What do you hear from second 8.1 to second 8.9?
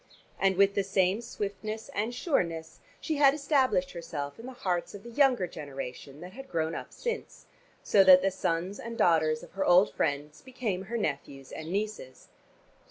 the sons